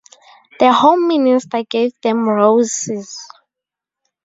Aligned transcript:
The 0.59 0.73
Home 0.73 1.07
Minister 1.07 1.63
gave 1.63 1.91
them 2.01 2.27
roses. 2.27 3.19